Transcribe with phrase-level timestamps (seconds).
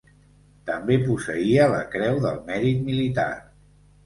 [0.69, 3.29] També posseïa la creu del mèrit militar.